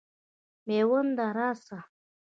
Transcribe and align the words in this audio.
مېونده 0.67 1.27
راسه. 1.37 1.79